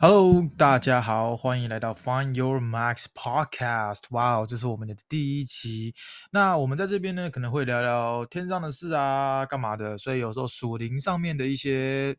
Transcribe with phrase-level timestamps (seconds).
[0.00, 4.02] Hello，大家好，欢迎来到 Find Your Max Podcast。
[4.10, 5.92] 哇哦，这是我们的第一期。
[6.30, 9.98] 那我们在这边呢，可能会聊聊天上的事啊，干嘛的。
[9.98, 12.16] 所以有时候属灵上面的一些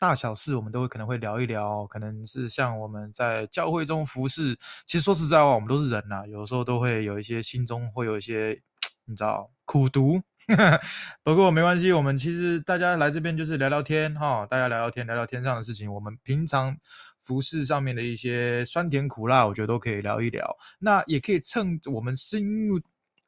[0.00, 1.86] 大小事，我们都会可能会聊一聊。
[1.86, 8.60] 可能是像我们在教会中服侍，其实说实在话，我们都是人呐、啊，有时候都会有一些心中会有一些。
[9.06, 10.22] 你知道苦读，
[11.24, 11.90] 不过没关系。
[11.90, 15.92] 我们其实大家来这边就是聊聊天哈，大家聊聊天，聊聊天上的事情。
[15.92, 16.76] 我们平常
[17.20, 20.56] 服事上面的一些酸甜苦辣，我觉得都可以聊一聊。
[20.78, 22.78] 那也可以趁我们深入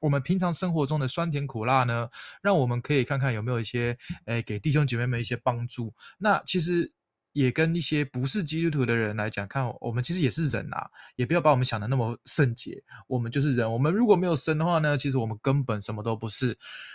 [0.03, 2.11] 我们平常生活中的酸甜苦辣呢，
[2.43, 5.95] 让我们可以看看有没有一些诶给弟兄姐妹们一些帮助。
[6.19, 6.93] 那其实。
[7.35, 13.73] 也跟一些不是基督徒的人来讲，看我们其实也是人啊，也不要把我们想的那么圣洁，我们就是人。
[13.73, 16.55] 我们如果没有神的话呢，其实我们根本什么都不是。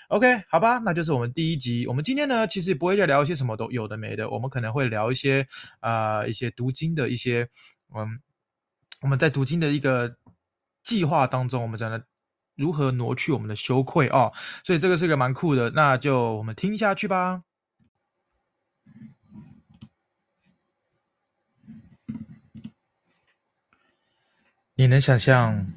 [0.10, 1.88] OK，好吧，那就是我们第一集。
[1.88, 5.48] 我们今天呢，其实也不会再聊一些什么都有的没的，我们可能会聊一些
[5.80, 7.50] 啊、一些读经的一些，
[7.96, 8.22] 嗯，
[9.02, 10.18] 我们在读经的一个
[10.84, 12.06] 计划当中，我们讲的
[12.58, 17.44] 如何挪去我们的羞愧哦，所以这个是个蛮酷的，那就我们听下去吧。
[24.76, 25.74] 你能想象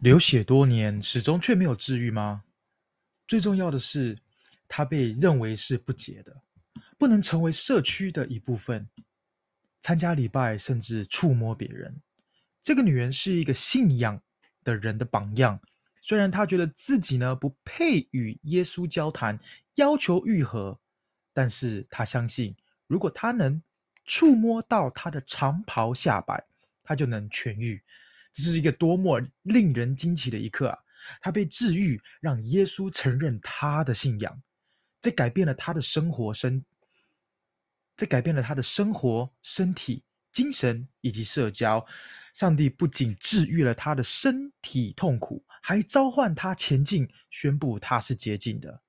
[0.00, 2.44] 流血多年，始终却没有治愈吗？
[3.26, 4.18] 最重要的是，
[4.68, 6.42] 她被认为是不洁的，
[6.96, 8.88] 不能成为社区的一部分，
[9.82, 12.00] 参加礼拜甚至触摸别人。
[12.62, 14.22] 这个女人是一个信仰
[14.64, 15.60] 的人的榜样，
[16.06, 19.36] 虽然他觉得自己呢不配与耶稣交谈，
[19.74, 20.78] 要求愈合，
[21.32, 22.54] 但是他相信，
[22.86, 23.60] 如果他能
[24.04, 26.40] 触摸到他的长袍下摆，
[26.84, 27.82] 他就能痊愈。
[28.32, 30.78] 这是一个多么令人惊奇的一刻啊！
[31.20, 34.40] 他被治愈，让耶稣承认他的信仰，
[35.02, 36.64] 这改变了他的生活身，
[37.96, 41.84] 这改变了他的生活、身体、精神以及社交。
[42.32, 48.82] 上帝不仅治愈了他的身体痛苦，还召唤他前进，宣布他是洁净的，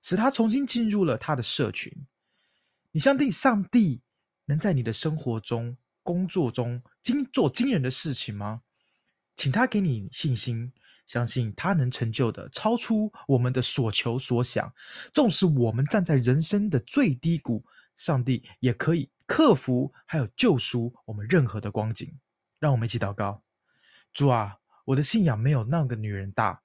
[0.00, 1.92] 使他重新进入了他的社群。
[2.92, 4.00] 你相信上帝
[4.44, 8.62] 能在你的生活中、工作中惊做惊人的事情吗？
[9.34, 10.72] 请他给你信心，
[11.06, 14.72] 相信他能成就的超出我们的所求所想。
[15.12, 17.66] 纵使我们站在人生的最低谷，
[17.96, 22.16] 上帝也可以克服，还有救赎我们任何的光景。
[22.60, 23.42] 让我们一起祷告：
[24.12, 26.62] 主啊，我的信仰没有那个女人大，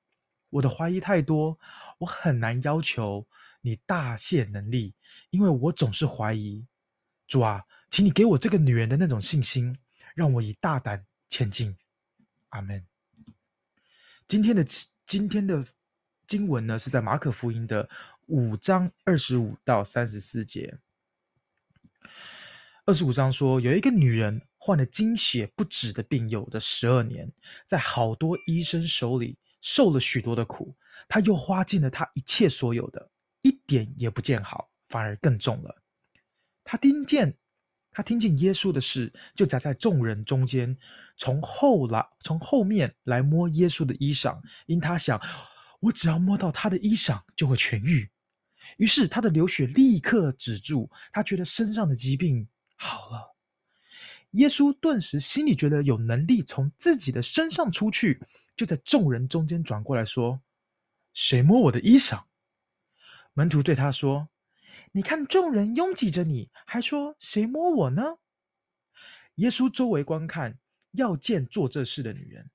[0.49, 1.59] 我的怀疑太多，
[1.99, 3.27] 我很难要求
[3.61, 4.93] 你大限能力，
[5.29, 6.65] 因为我总是怀疑。
[7.27, 9.77] 主啊，请你给我这个女人的那种信心，
[10.15, 11.77] 让我以大胆前进。
[12.49, 12.85] 阿门。
[14.27, 14.65] 今天的
[15.05, 15.65] 今天的
[16.25, 17.89] 经文呢，是在马可福音的
[18.25, 20.77] 五章二十五到三十四节。
[22.87, 27.29] 二十五章说，有一个女人患了经血不止的病，有的十二年，
[27.65, 30.73] 在好多医生手里受了许多的苦，
[31.09, 33.11] 她又花尽了她一切所有的，
[33.41, 35.83] 一点也不见好，反而更重了。
[36.63, 37.37] 她听见。
[37.91, 40.77] 她听见耶稣的事，就夹在众人中间，
[41.17, 45.21] 从后来从后面来摸耶稣的衣裳，因他想，
[45.81, 48.09] 我只要摸到他的衣裳，就会痊愈。
[48.77, 53.35] 于是他的流血立刻止住，他觉得身上的疾病好了。
[54.31, 58.21] 耶稣顿时心里觉得有能力从自己的身上出去，
[58.55, 60.41] 就在众人中间转过来说
[61.13, 62.23] ：“谁摸我的衣裳？”
[63.33, 64.29] 门徒对他说。
[64.91, 68.17] 你看众人拥挤着你，还说谁摸我呢？
[69.35, 70.59] 耶稣周围观看，
[70.91, 72.51] 要见做这事的女人。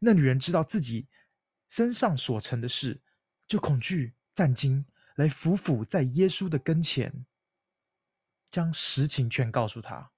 [0.00, 1.06] 那女人知道自己
[1.68, 3.00] 身上所成的事，
[3.46, 4.84] 就恐惧战惊，
[5.14, 7.24] 来俯伏在耶稣的跟前，
[8.50, 10.12] 将实情全告诉他。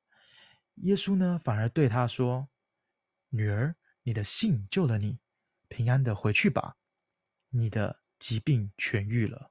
[0.83, 2.49] 耶稣呢，反而对他说
[3.31, 5.19] ：“女儿，你的信救了你，
[5.69, 6.77] 平安的回去吧，
[7.50, 9.50] 你的疾病痊愈了。”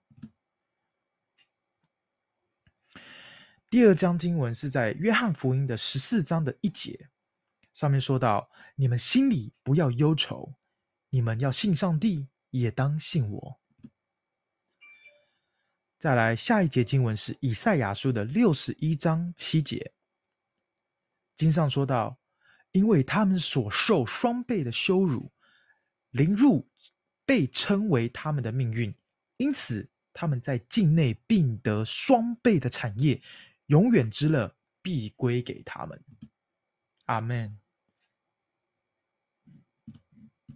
[3.70, 7.10] 第二章经文是在约翰福音的十四章的一节，
[7.74, 10.56] 上面说到：“你们心里不要忧愁，
[11.10, 13.60] 你们要信上帝，也当信我。”
[15.98, 19.94] 再来下一节经文是以赛亚书的六十一章七节，
[21.36, 22.18] 经上说到
[22.72, 25.32] ：“因为他们所受双倍的羞辱，
[26.12, 26.70] 凌辱
[27.26, 28.94] 被称为他们的命运，
[29.38, 33.22] 因此他们在境内并得双倍的产业。”
[33.68, 36.02] 永远之乐必归给他们，
[37.04, 37.60] 阿门。